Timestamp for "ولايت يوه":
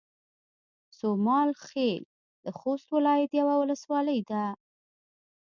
2.97-3.55